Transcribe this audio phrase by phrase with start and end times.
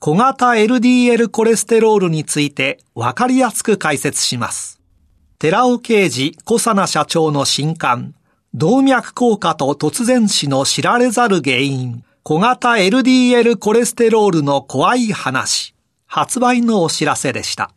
[0.00, 4.80] 小型 LDL コレステロールについてわかりやすく解説します。
[5.40, 8.14] 寺尾啓二小佐奈社長の新刊、
[8.54, 15.74] 動脈硬化と突然死の知られざる原因、小型 LDL コレステロールの怖い話、
[16.06, 17.72] 発売のお知らせでした。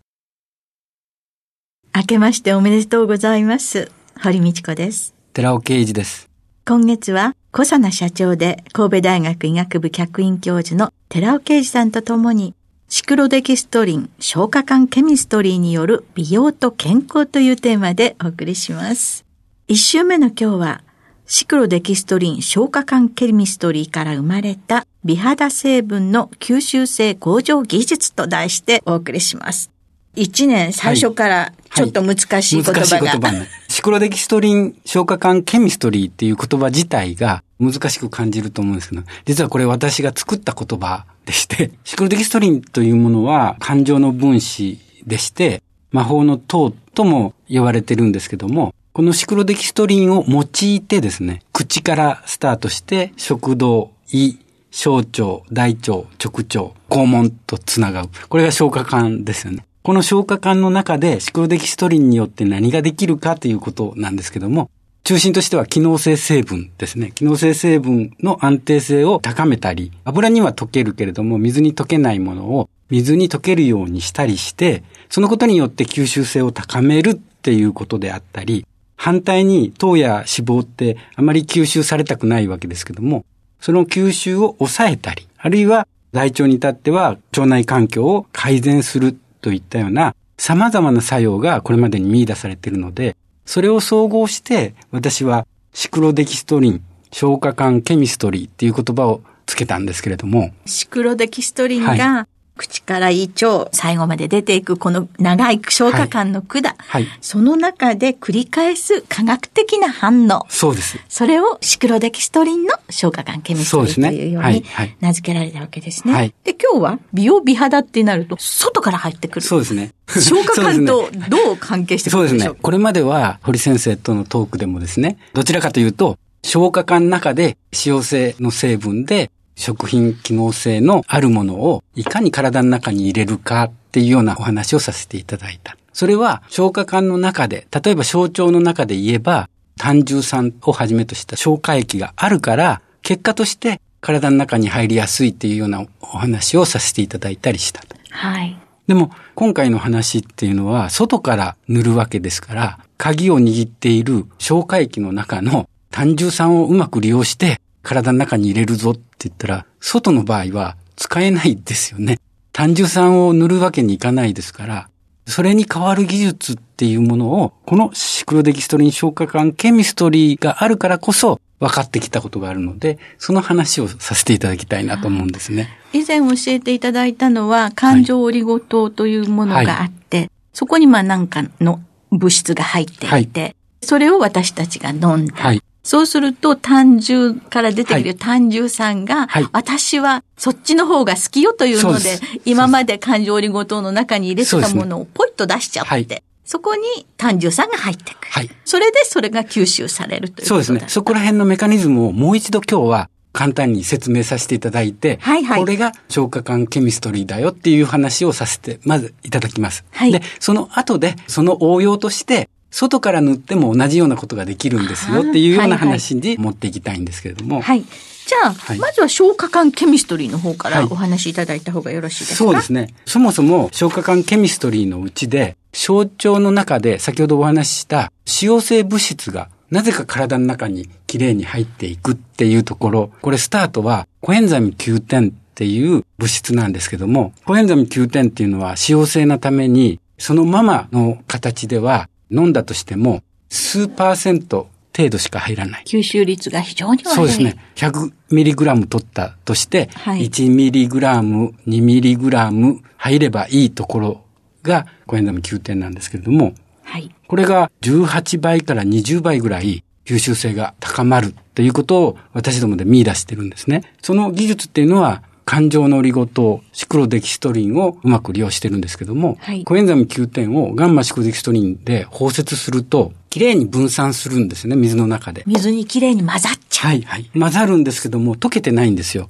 [1.95, 3.91] 明けましておめでとうございます。
[4.21, 5.15] 堀道子です。
[5.33, 6.29] 寺尾啓二です。
[6.67, 12.55] 今月は小佐奈社長で神戸大学医学部客員教授の寺尾啓二さんと共に
[12.87, 19.25] シクロデキストリン消化管ケミストリーによる美容と健康というテーマでお送りします。
[19.67, 20.83] 一週目の今日は
[21.25, 29.70] シクロデキストリン消化管ケミストリーから生まれた美肌成分の吸収性向上技術と題してお送りします。
[30.15, 54.37] 一年最初からちょっと難しい言葉が、はいはい、難しい言葉シクロデキストリン消化管ケミストリーっていう言葉自体が難しく感じると思うんですけど、実はこれ私が作った言葉でして、 シクロデキストリンというものは感情の分子でして、魔法の糖とも呼ばれてるんですけども、このシクロデキストリンを用いてですね、口からスタートして食道、胃、
[54.71, 56.05] 小腸、大腸、直
[56.35, 58.09] 腸、肛門とつながる。
[58.27, 59.65] これが消化管ですよね。
[59.83, 64.69] この消化管の中でシクロデキストリンによって何ができるかということなんですけども、
[65.03, 67.11] 中心としては機能性成分ですね。
[67.15, 83.25] 機能性成分の安定性を高めたり、油には溶けるけれども水に溶けないものを水に溶けるようにしたりして、そのことによって吸収性を高めるっていうことであったり、反対に糖や脂肪ってあまり吸収されたくないわけですけども、
[83.59, 93.15] その吸収を抑えたり、あるいは大腸に至っては腸内環境を改善するといったような様々な作用がこれまでに見出されているので、
[93.45, 100.51] それを総合して私はシクロデキストリン、消化管ケミストリーっていう言葉をつけたんですけれども。
[100.65, 102.27] シクロデキストリンが
[102.61, 110.45] 口から胃腸、最後まで出ていくこの長い消化管の管、はい、その中で繰り返す科学的な反応。
[110.49, 110.99] そうです。
[111.09, 114.63] それをシクロデキストリンの消化管ケミストリーというように
[114.99, 116.13] 名付けられたわけですね。
[116.13, 119.41] はい、で、今日は美容美肌ってなると、外から入ってくる。
[119.41, 119.93] そうですね。
[120.07, 122.37] 消化管と どう関係してくるんでしょう？
[122.37, 122.59] そうですね。
[122.61, 135.77] これまでは堀先生とのトークでもですね、どちらかというと、消化管の中で使用性の成分で食品機能性のあるものをいかに体の中に入れるかっていうようなお話をさせていただいた。
[135.93, 147.83] それは消化管の中で、例えば小腸の中で言えば、胆汁酸をはじめとした消化液があるから、結果として体の中に入りやすいっていうようなお話をさせていただいたりした。
[148.09, 148.57] はい。
[148.87, 162.19] でも、今回の話っていうのは、外から塗るわけですから、鍵を握っている消化液の中の胆汁酸をうまく利用して、体の中に入れるぞって言ったら、外の場合は使えないですよね。
[162.53, 164.89] 単純酸を塗るわけにいかないですから、
[165.25, 175.69] それに代わる技術っていうものを、このシクロデキストリン消化管ケミストリーがあるからこそ分かってきたことがあるので、その話をさせていただきたいなと思うんですね。
[175.93, 181.79] 以前教えていただいたのは、感情オリゴ糖というものがあって、はい、そこにまあ何かの
[182.11, 198.31] 物質が入っていて、はい、それを私たちが飲んで、はい、そうすると単純から出てくる単純酸が、はい、私はそっちの方が好きよというので、今まで感情オリゴ糖の中に入れてたものをポイッと出しちゃって、そこに単純酸が入ってくる。
[198.31, 198.49] はい。
[198.65, 200.83] それでそれが吸収されるというそうですね。
[200.87, 209.85] そこら辺のメカニズムをもう一度今日は簡単に説明させていただいて、はいはい、これが消化管ケミストリーだよっていう話をさせて、まずいただきます。
[209.91, 210.11] はい。
[210.11, 217.61] で、その後で、その応用として、外から塗っても同じようなことができるんですよっていうような話に持っていきたいんですけれども。
[217.61, 217.83] はい。
[218.31, 222.93] じゃあ、はいまずは消化管ケミストリーの方からはいお話しいただいた方がよろしいですか、そうですね。
[223.05, 245.83] そもそも消化管ケミストリーのうちで、小腸の中で先ほどお話しした使用性物質がなぜか体の中にきれいに入っていくっていうところ、これスタートはコエンザミ Q10 っていう物質なんですけども、コエンザミ Q10 っていうのは使用性のために、そのままの形では飲んだとしても数パーセント程度しか入らない。
[245.85, 247.15] 吸収率が非常に悪い。
[247.15, 247.55] そうですね。
[247.75, 254.21] 100ミリグラム取ったとして、はい1ミリグラム、2ミリグラム入ればいいところ
[254.63, 257.13] がコエンザム9点なんですけれども、はい。
[257.27, 263.83] これが18倍から20倍ぐらい吸収性が高まるということを私どもで見出してるんですね。
[264.01, 275.43] その技術っていうのは環状のオリゴ糖、シクロデキストリンをうまく利用してるんですけども、はいコエンザム9点をガンマシクロデキストリンで包摂すると、きれいに分散するんですね、水の中で。
[275.45, 276.91] 水にきれいに混ざっちゃう。
[276.91, 277.29] はい、はい。
[277.37, 279.29] 混ざるんですけども、溶けてないんですよ。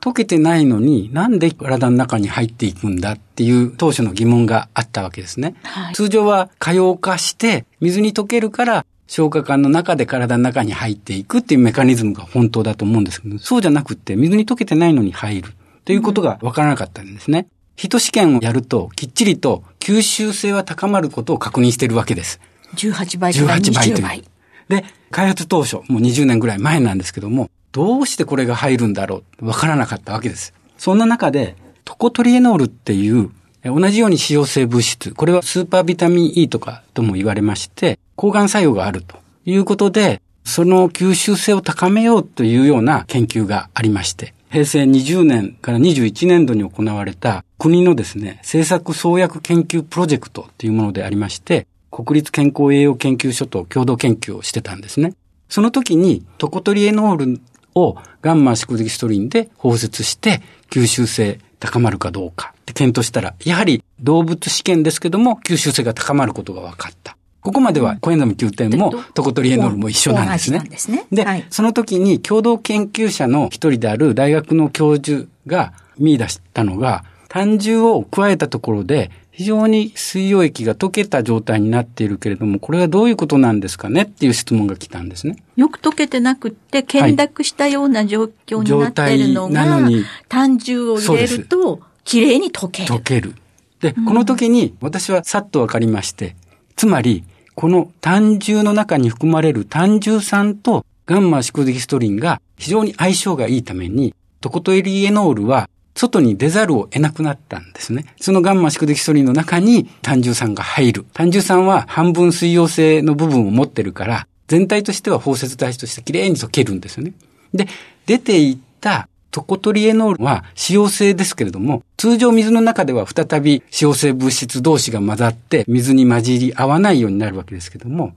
[0.00, 5.54] 溶けてないのになんで体の中に入っていくんだっていう当初の疑問があったわけですね。
[5.62, 15.52] はい通常は可用化して水に溶けるから消化管の中で体の中に入っていくっていうメカニズムが本当だと思うんですけど、そうじゃなくって水に溶けてないのに入る
[15.84, 17.46] ということがわからなかったんですね。
[17.76, 22.40] 人試験をやるときっちりと吸収性は高まることを確認しているわけです。
[22.76, 24.24] 18倍から18倍と20いう倍。。
[24.68, 29.46] で、開発当初、もう20年ぐらい前なんですけども、どうしてこれが入るんだろう？
[29.46, 30.52] わからなかったわけです。
[30.76, 33.30] そんな中で、トコトリエノールっていう、
[33.62, 55.14] え同じように使用性物質、これはスーパービタミン E とかとも言われまして、抗がん作用があるということで、その吸収性を高めようというような研究がありまして、平成20年から21年度に行われた国のですね、政策創薬研究プロジェクトというものでありまして、国立健康栄養研究所と共同研究をしてたんですね。
[55.48, 57.40] その時にトコトリエノール
[57.76, 67.16] をガンマシクデキストリンで包摂して吸収性高まるかどうかって検討したら、やはり動物試験ですけども吸収性が高まることが分かった。
[67.42, 70.60] ここまではコエンザム9点もトコトリエノールも一緒なんですね。
[70.68, 85.36] ですねで、はいその時に共同研究者の一人である大学の教授が見出したのが、単重を加えたところで、非常に水溶液が溶けた状態になっているけれども、これはどういうことなんですかねっていう質問が来たんですね。
[85.56, 92.88] よく溶けてなくって、懸濁したような状況になってるのがのに、単重を入れると、きれいに溶ける。
[92.88, 93.34] 溶ける。
[93.80, 96.36] で、この時に私はさっとわかりまして、
[96.80, 97.24] つまり、
[97.56, 108.06] この単重の中に含まれる単重酸とガンマシクロデキストリンが非常に相性がいいために、トコトエリエノールは外に出ざるを得なくなったんですね。
[108.18, 111.04] そのガンマシクロデキストリンの中に単重酸が入る。
[111.12, 117.12] 単重酸は半分水溶性の部分を持ってるから、全体としては包摂体としてきれいに溶けるんですよね。
[117.52, 117.68] で、
[118.06, 128.14] 出ていったトコトリエノールは使用性ですけれども、通常水の中では再び使用性物質同士が混ざって水に混じり合わないようになるわけですけども、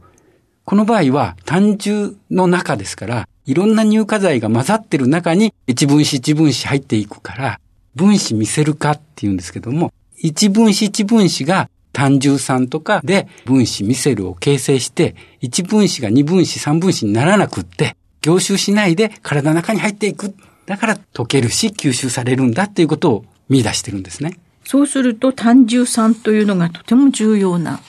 [0.66, 7.60] この場合は単重の中ですから、いろんな乳化剤が混ざってる中に一分子一分子入っていくから、
[7.96, 20.34] 分子見せる化って言うんですけども、一分子一分子が単重酸とかで分子ミセルを形成して、一分子が二分子三分子にならなくって、凝集しないで体の中に入っていく。
[20.66, 24.40] だから溶けるし吸収されるんだっていうことを見出してるんですね。
[24.66, 27.82] そうすると単重酸というのがとても重要な。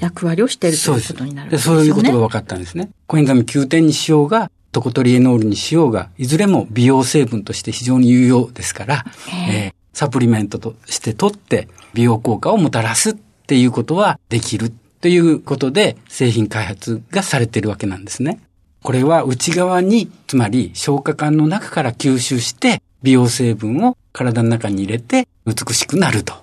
[0.00, 1.80] 役割をしているということになるわけでですよね。
[1.80, 2.90] そういうことが分かったんですね。
[3.06, 9.04] コエンザミ9点にしようが、トコトリエノールにしようが、いずれも美容成分として非常に有用ですから、
[9.50, 18.38] えーサプリメントとして取って美容効果をもたらすっていうことはできるということで製品開発がされているわけなんですね。
[18.82, 26.34] これは内側に、つまり消化管の中から吸収して美容成分を体の中に入れて美しくなると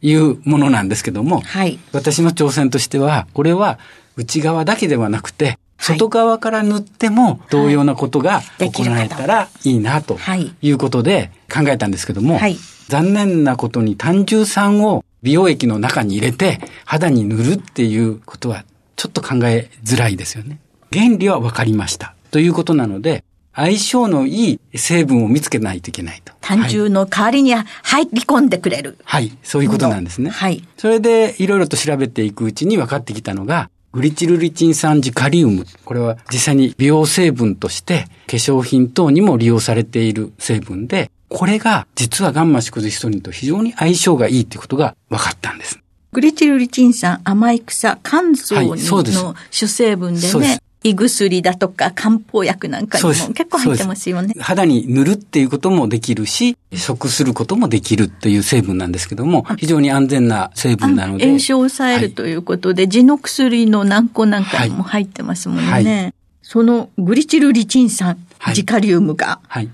[0.00, 1.78] いうものなんですけども、はい。
[1.92, 3.78] 私の挑戦としては、これは
[4.16, 12.56] 内側だけではなくて、はい外側から塗っても同様なことが行えたらいいなとはいいうことで考えたんですけども、はい
[12.88, 18.64] 残念なことに単重酸を美容液の中に入れて肌に塗るっていうことは
[18.96, 20.58] ちょっと考えづらいですよね。
[20.92, 22.14] 原理は分かりました。
[22.30, 26.32] ということなので、相性のいい成分を見つけないといけないと。
[26.40, 28.98] 単重の代わりに入り込んでくれる。
[29.04, 30.30] はい、はい、そういうことなんですね。
[30.30, 30.66] はい。
[30.76, 35.66] それでいろいろと調べていくうちに分かってきたのが、グリチルリチン酸ジカリウム。
[35.84, 45.78] これは実際に美容成分として化粧品等にも利用されている成分で、これが実はガンマシクロデキストリンと非常に相性がいいということが分かったんです。
[46.12, 54.34] グリチルリチン酸、甘い草、肝臓にはいそうですの主成分でそうですね、胃薬だとか漢方薬なんかにも結構入ってますよね。
[54.38, 61.26] 肌に塗るっていうこともできるし、食することもできるという成分なんですけども、非常に安全な成分なので。
[61.26, 65.70] 炎症を抑えるということで、はい、地の薬の軟膏なんかにも入ってますもんね。
[65.70, 68.18] はいはい、そのグリチルリチン酸、
[68.52, 69.70] ジカリウムが、はい、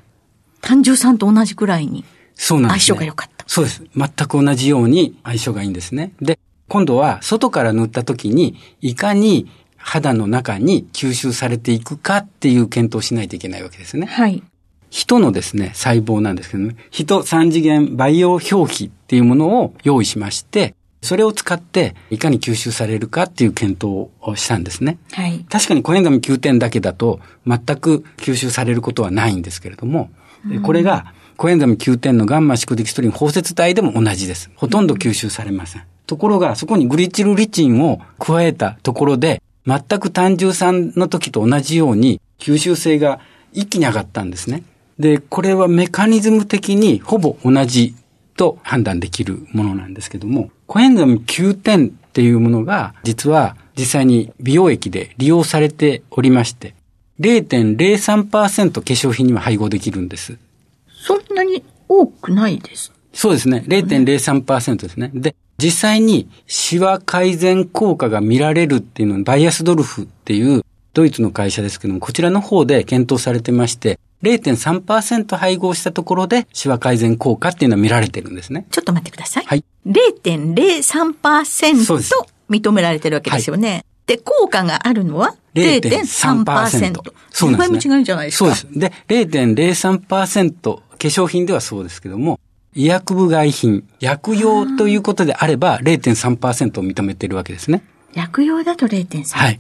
[0.61, 2.05] 単純酸と同じくらいに
[2.37, 3.45] 相性が良かった。
[3.47, 3.83] そうです。
[3.97, 6.13] 全く同じように相性がいいんですね。
[6.21, 6.39] で、
[6.69, 14.07] 今度は外から塗った時に、いかに肌の中に吸収されていくかっていう検討をしないといけないわけですね。
[14.07, 14.43] はい。
[14.91, 24.99] 人のですね、細胞なんですけどね、人三次元培養表皮っていうものを用意しまして、それを使っていかに吸収されるかっていう検討をしたんですね。
[25.13, 25.45] はい。
[25.49, 30.11] 確かにコエンザム9点だけだと全く吸収されることはないんですけれども、
[30.51, 34.51] うん、これがコエンザム9点のガンマ宿敵ストリン包摂体でも同じです。
[34.57, 35.85] ほとんど吸収されません。
[36.07, 43.21] ところが、そこにグリチルリチンを加えたところで、全く単純酸の時と同じように吸収性が
[43.53, 44.63] 一気に上がったんですね。
[44.99, 47.95] で、これはメカニズム的にほぼ同じ
[48.37, 56.75] と判断できるものなんですけども、コエンザム9点っていうものが実は実際に美容液で利用されておりまして、
[57.21, 60.39] 0.03%化粧品には配合できるんです。
[60.89, 62.93] そんなに多くないです？
[63.13, 63.65] そうですね。
[63.67, 65.11] 0.03%ですね。
[65.13, 78.67] で、実際にシワ改善効果が見られるっていうのはバイアスドルフっていうドイツの会社ですけども、こちらの方で検討されてまして、0.3%配合したところでシワ改善効果っていうのは見られてるんですね。
[78.71, 79.45] ちょっと待ってください。
[79.47, 79.65] はい。
[79.87, 82.03] 0.03%
[82.51, 83.71] 認められてるわけですよね。
[83.71, 87.01] はい、で、効果があるのは0.3%。
[87.31, 87.99] そうなんです、ね。
[87.99, 88.55] 違いじゃないですか。
[88.55, 88.99] そうです。
[89.09, 92.41] で、0.03%化粧品ではそうですけども、
[92.79, 97.83] 医薬部外品、薬用ということであれば0.3%を認めているわけですね。
[98.15, 99.37] 薬用だと0.3%。
[99.37, 99.59] はい。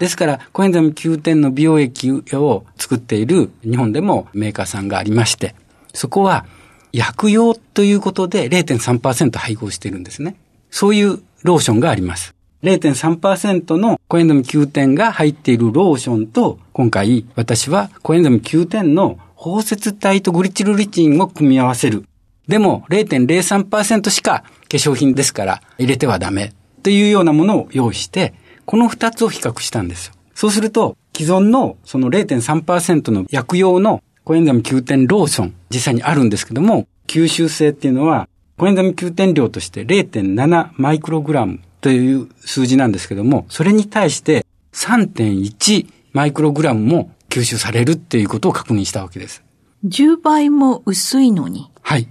[0.00, 5.54] ですから、コエンザム9点の美容液を作っている日本でもメーカーさんがありまして、
[5.92, 6.46] そこは
[6.90, 10.34] 薬用ということで0.3%配合しているんですね。
[10.70, 12.34] そういうローションがあります。
[12.62, 22.06] 0.3%のコエンザム9点が入っているローションと、今回私はコエンザム9点の包摂体とグリチルリチンを組み合わせる
[22.48, 28.34] でも0.03%しか化粧品ですから入れてはダメというようなものを用意して、
[28.66, 30.14] この二つを比較したんですよ。
[30.34, 49.42] そうすると、既存のその0.3%の薬用のコエンザム9点ローション、実際にあるんですけども、吸収性っていうのは、コエンザム9点量として0.7マイクログラムという数字なんですけども、それに対して3.1マイクログラムも吸収されるっていうことを確認したわけです。
[49.84, 51.70] 10倍も薄いのに。
[51.82, 52.08] はい。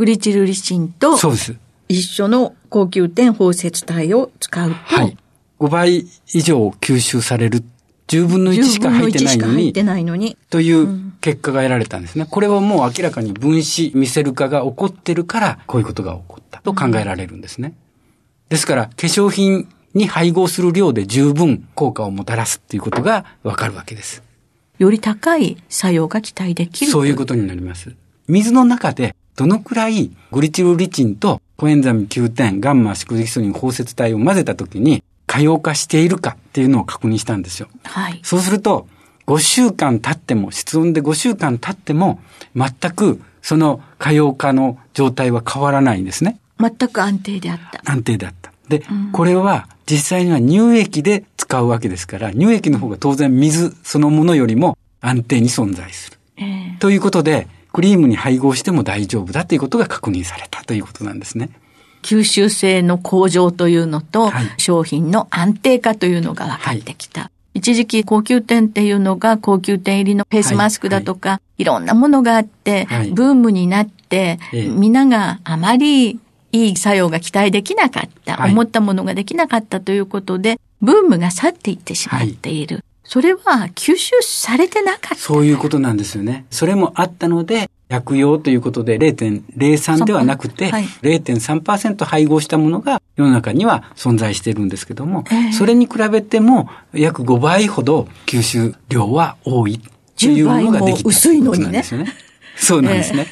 [0.00, 1.54] グリチルリチンとそうです。
[1.86, 5.14] 一緒の高級点包摂体を使うと、はい、
[5.58, 7.62] 5倍以上吸収される
[8.08, 12.26] 10分の1しか入ってないのに、入ってないのにという結果が得られたんですね。
[12.30, 17.74] これはもう明らかに分子見せる化が起こってるから、こういうことが起こったと考えられるんですね。
[18.48, 24.22] ですから、化粧品に配合する量で十分効果をもたらすっていうことがわかるわけです。
[24.78, 27.94] より高い作用が期待できるそういうことになります。
[28.28, 37.68] 水の中でどのくらいグリチルリチンとコエンザミ9点、ガンマ宿敵素リン包摂体を混ぜたときに、可用化しているかっていうのを確認したんですよ。
[37.84, 38.20] はい。
[38.22, 38.86] そうすると、
[39.26, 42.20] 5週間経っても、室温で5週間経っても、
[42.54, 46.38] 全くその可用化の状態は変わらないんですね。
[46.58, 47.80] 全く安定であった。
[47.90, 48.52] 安定であった。
[48.68, 56.18] で、うん、これは実際には乳液で使うわけですから、乳液の方が当然水そのものよりも安定に存在する。
[56.36, 61.50] えー、ということで、クリームに配合しても大丈夫だということが確認されたということなんですね。
[62.02, 67.22] 吸収性の向上というのと、はい、商品の安定化というのが分かってきた。
[67.22, 76.18] はい、一時期高級店っていうのが高級店入りのフェイスマスクだとか、はい、いろんなものがあって、ブームになって、皆があまり
[76.52, 82.82] いい作用が期待できなかった、思ったものができなかったということで、ブームが去っていってしまっている。
[83.10, 85.14] それは吸収されてなかった。
[85.16, 86.46] そういうことなんですよね。
[86.48, 99.80] それもあったので、薬用ということで0.03ではなくて、0.3%配合したものが世の中には存在しているんですけども、えー、それに比べても約5倍ほど吸収量は多い
[100.16, 101.82] というものができた薄いのにね。
[102.54, 103.26] そうなんですね。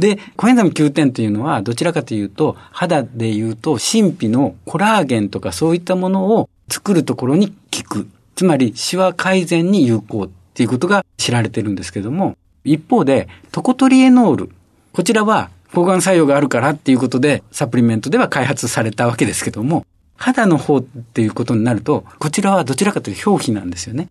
[0.00, 8.08] で、コエンザム9点というのはどちらかというと、肌でいうと神秘のコラーゲンとかそういったものを作るところに効く。
[8.34, 14.50] つまり、シワ改善に有効っていうことが知られてるんですけども、一方で、トコトリエノール。
[14.92, 19.86] こちらは抗がん作用があるからっていうことで、サプリメントでは開発されたわけですけども、
[20.16, 24.08] 肌の方っていうことになると、こちらはどちらかというと表皮なんですよね。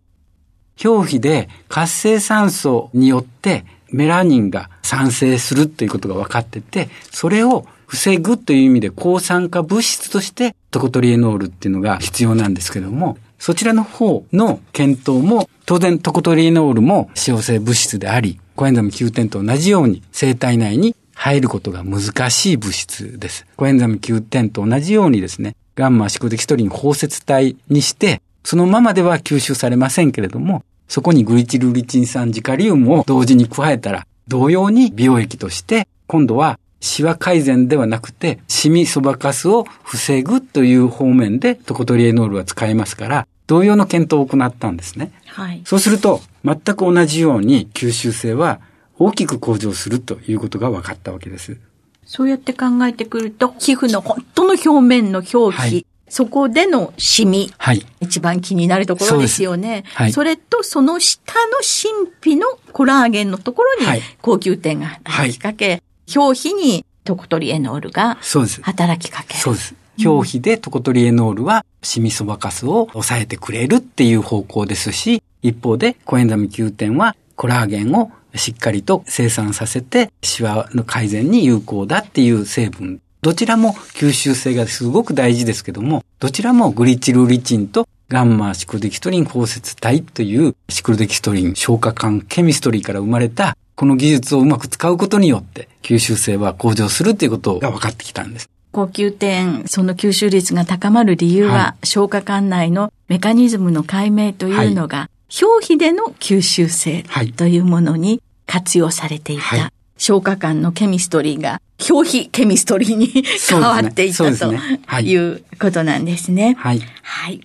[0.84, 23.48] 表皮で活性酸素によってメラニンが産生するということが分かってて、それを防ぐという意味で抗酸化物質としてトコトリエノールっていうのが必要なんですけども、そちらの方の検討も当然トコトリエノールも使用性物質であり、コエンザム Q10 と同じように生体内に入ることが難しい物質です。
[23.58, 45.12] コエンザム Q10 と同じようにですね、ガンマシクデキストリン包摂体にして、そのままでは吸収されませんけれども、そこにグリチルリチン酸ジカリウムを同時に加えたら、同様に美容液として、今度はシワ改善ではなくて、シミそばかすを防ぐという方面でトコトリエノールは使えますから、同様の検討を行ったんですね。
[45.26, 45.62] はい。
[45.66, 48.62] そうすると、全く同じように吸収性は
[48.98, 51.58] 大きく向上するということが分かったわけです。
[52.06, 59.84] そうやって考えてくると、皮膚の本当の表面の表皮、はい、そこでのシミ、はい、一番気になるところですよね。
[59.86, 65.84] そはい、それと、その下の神秘のコラーゲンのところに高級点が働きかけ、
[66.16, 68.18] 表皮にトコトリエノールが
[68.62, 69.40] 働きかける。
[69.42, 69.81] そうです。
[69.98, 83.02] 表皮でトコトリエノールはシミそばかすを抑えてくれるっていう方向ですし、一方でコエンザミ Q10 はコラーゲンをしっかりと生産させて、シワの改善に有効だっていう成分。
[83.22, 98.51] どちらも吸収性がすごく大事ですけども、どちらもグリチルリチンとガンマシクルデキストリン包摂体というシクルデキストリン消化管ケミストリーから生まれたこの技術をうまく使うことによって吸収性は向上するということが分かってきたんです。
[98.72, 105.44] 高級点、その吸収率が高まる理由は、はい、消化管内のメカニズムの解明というのが、はい。
[105.44, 107.06] 表皮での吸収性
[107.38, 113.08] というものに活用されていた、はい、消化管のケミストリーが表皮ケミストリーに
[113.50, 115.16] 変わっていった、ね、とい。
[115.16, 116.56] うことなんですね。
[116.60, 116.82] はい。
[117.02, 117.42] はい。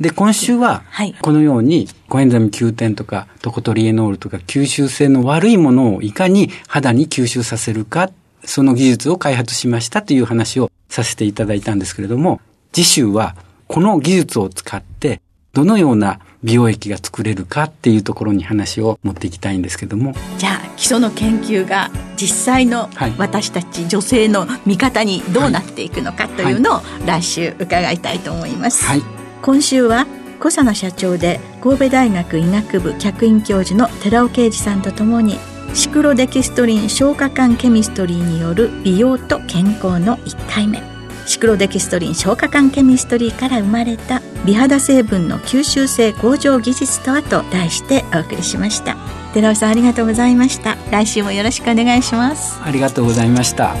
[0.00, 0.84] で、今週は、
[1.22, 8.10] このように、コエンザミ9点とか、トコトリエノールとか、吸収性の悪いものをいかに肌に吸収させるか、
[8.44, 12.40] その技術を開発しましたという話をさせていただいたんですけれども、
[12.72, 15.20] 次週は、この技術を使って、
[15.52, 20.14] どのような美容液が作れるかっていうところに話を持っていきたいんですけども。
[20.38, 29.02] じゃあ基礎の研究が実際の私たち女性の味方にどうなっていくのかというのを来週伺いたいと思います、はい、
[29.42, 30.06] 今週は
[30.38, 35.38] 小佐野社長で神戸大学医学部客員教授の寺尾啓二さんとともに
[35.74, 40.82] シクロデキストリン消化管ケミストリーによる美容と健康の1回目。
[41.26, 48.96] シクロデキストリン消化管ケミストリーから生まれた美肌成分の吸収性向上技術とはと題してお送りしました。
[49.34, 50.76] 寺尾さんありがとうございました。
[50.90, 52.60] 来週もよろしくお願いします。
[52.62, 53.76] ありがとうございました。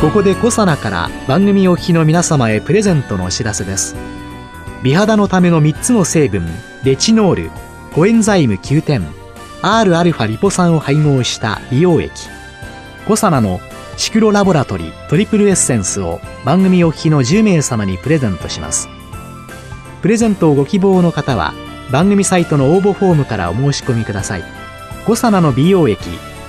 [0.00, 3.94] ここでコサナから番組お聞きの皆様へプレゼントのお知らせです。
[4.82, 6.44] 美肌のための3つの成分
[6.82, 7.50] レチノール。
[7.94, 9.06] コエンザイム9点
[9.60, 12.10] Rα リポ酸を配合した美容液。
[13.06, 13.60] コサナの
[13.98, 18.88] シクロラボラトリトリプルエッセンスを番組お聞きの10名様にプレゼントします。
[20.00, 21.52] プレゼントをご希望の方は
[21.90, 24.44] 番組サイトの応募フォームからお申し込みください。
[25.04, 26.02] コサナの美容液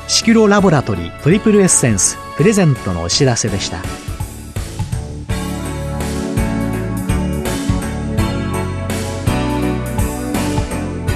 [0.07, 3.79] シクロラボラトリトリプルエッセンスプレゼントのお知らせでした。